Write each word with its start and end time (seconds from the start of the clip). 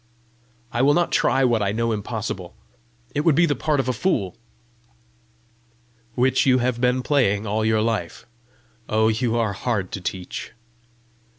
"I 0.71 0.81
will 0.81 0.95
not 0.95 1.11
try 1.11 1.43
what 1.43 1.61
I 1.61 1.71
know 1.71 1.91
impossible. 1.91 2.55
It 3.13 3.21
would 3.21 3.35
be 3.35 3.45
the 3.45 3.55
part 3.55 3.79
of 3.79 3.87
a 3.87 3.93
fool!" 3.93 4.35
"Which 6.15 6.43
you 6.47 6.57
have 6.57 6.81
been 6.81 7.03
playing 7.03 7.45
all 7.45 7.63
your 7.63 7.83
life! 7.83 8.25
Oh, 8.89 9.09
you 9.09 9.37
are 9.37 9.53
hard 9.53 9.91
to 9.91 10.01
teach!" 10.01 10.53